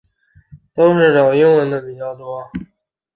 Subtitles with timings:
[0.73, 2.49] 都是找英文的比较多